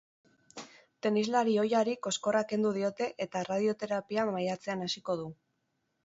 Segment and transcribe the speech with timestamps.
[1.07, 5.29] Tenislari ohiari koskorra kendu diote eta erradioterapia maiatzean hasiko du.